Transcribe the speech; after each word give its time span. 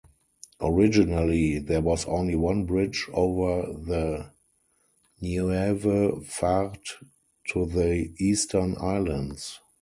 Originally 0.61 1.59
there 1.59 1.81
was 1.81 2.05
only 2.07 2.33
one 2.35 2.65
bridge 2.65 3.07
over 3.13 3.71
the 3.71 4.31
Nieuwe 5.21 5.77
Vaart 6.25 6.93
to 7.49 7.67
the 7.67 8.11
Eastern 8.17 8.75
Islands. 8.79 9.59